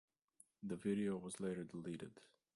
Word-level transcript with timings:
The 0.63 0.77
video 0.77 1.15
was 1.17 1.39
later 1.39 1.63
deleted. 1.63 2.21